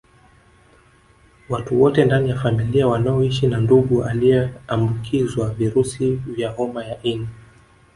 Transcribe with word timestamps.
Watu 1.49 1.81
wote 1.81 2.05
ndani 2.05 2.29
ya 2.29 2.35
familia 2.35 2.87
wanaoshi 2.87 3.47
na 3.47 3.57
ndugu 3.57 4.03
aliyeambukizwa 4.03 5.49
virusi 5.53 6.09
vya 6.11 6.49
homa 6.49 6.85
ya 6.85 7.03
ini 7.03 7.27